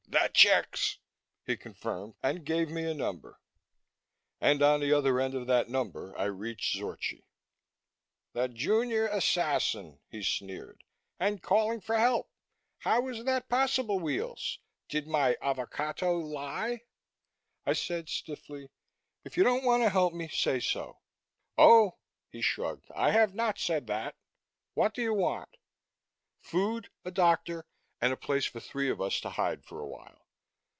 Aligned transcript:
"That 0.11 0.33
checks," 0.33 0.97
he 1.45 1.55
confirmed, 1.55 2.15
and 2.21 2.45
gave 2.45 2.69
me 2.69 2.83
a 2.89 2.93
number. 2.93 3.39
And 4.41 4.61
on 4.61 4.81
the 4.81 4.91
other 4.91 5.19
end 5.21 5.33
of 5.35 5.47
that 5.47 5.69
number 5.69 6.17
I 6.17 6.25
reached 6.25 6.75
Zorchi. 6.75 7.23
"The 8.33 8.47
junior 8.49 9.07
assassin," 9.07 9.99
he 10.09 10.21
sneered. 10.21 10.83
"And 11.19 11.41
calling 11.41 11.79
for 11.79 11.97
help? 11.97 12.29
How 12.79 13.07
is 13.07 13.23
that 13.23 13.47
possible, 13.49 13.99
Weels? 13.99 14.59
Did 14.89 15.07
my 15.07 15.37
avocatto 15.41 16.17
lie?" 16.21 16.81
I 17.65 17.71
said 17.73 18.09
stiffly, 18.09 18.69
"If 19.23 19.37
you 19.37 19.43
don't 19.43 19.63
want 19.65 19.83
to 19.83 19.89
help 19.89 20.13
me, 20.13 20.27
say 20.27 20.59
so." 20.59 20.99
"Oh" 21.57 21.97
he 22.33 22.41
shrugged. 22.41 22.91
"I 22.93 23.11
have 23.11 23.33
not 23.33 23.57
said 23.59 23.87
that. 23.87 24.17
What 24.73 24.93
do 24.93 25.01
you 25.01 25.13
want?" 25.13 25.55
"Food, 26.41 26.89
a 27.05 27.11
doctor, 27.11 27.65
and 28.03 28.11
a 28.11 28.17
place 28.17 28.45
for 28.45 28.59
three 28.59 28.89
of 28.89 28.99
us 28.99 29.19
to 29.21 29.29
hide 29.29 29.63
for 29.63 29.79
a 29.79 29.85
while." 29.87 30.17